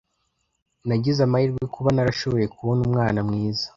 Nagize 0.87 1.19
amahirwe 1.23 1.63
kuba 1.73 1.89
narashoboye 1.95 2.45
kubona 2.55 2.81
umwana 2.87 3.19
mwiza. 3.27 3.65